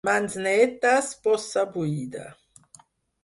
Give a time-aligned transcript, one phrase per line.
[0.07, 2.25] Mans netes, bossa buida.